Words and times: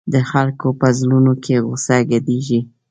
د 0.13 0.15
خلکو 0.29 0.67
په 0.79 0.87
زړونو 0.99 1.33
کې 1.43 1.55
غوسه 1.65 1.97
ګډېږي. 2.09 2.59